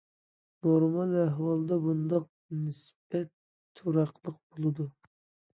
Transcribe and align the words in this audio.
نورمال 0.67 1.11
ئەھۋالدا 1.23 1.77
بۇنداق 1.83 2.25
نىسبەت 2.63 3.31
تۇراقلىق 3.81 4.37
بولىدۇ. 4.41 4.91